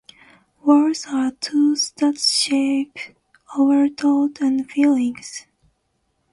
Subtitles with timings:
[0.65, 2.97] Words are tools that shape
[3.55, 5.45] our thoughts and feelings.